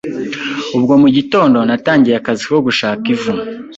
[0.77, 3.31] Ubwo mugitondo natangiye akazi ko gushaka ivu